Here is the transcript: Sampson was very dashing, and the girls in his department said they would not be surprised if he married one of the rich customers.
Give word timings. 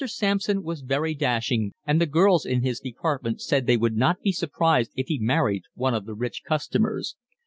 Sampson 0.03 0.63
was 0.63 0.81
very 0.81 1.13
dashing, 1.13 1.75
and 1.85 2.01
the 2.01 2.07
girls 2.07 2.43
in 2.43 2.63
his 2.63 2.79
department 2.79 3.39
said 3.39 3.67
they 3.67 3.77
would 3.77 3.95
not 3.95 4.19
be 4.19 4.31
surprised 4.31 4.89
if 4.95 5.05
he 5.09 5.19
married 5.19 5.61
one 5.75 5.93
of 5.93 6.07
the 6.07 6.15
rich 6.15 6.41
customers. 6.43 7.15